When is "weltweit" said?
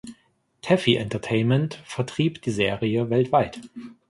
3.11-3.59